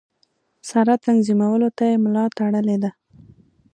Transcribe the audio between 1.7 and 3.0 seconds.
ته یې ملا تړلې ده.